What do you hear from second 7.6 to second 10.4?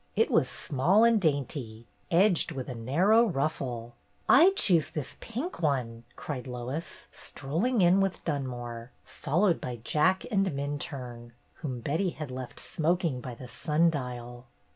ling in with Dunmore, followed by Jack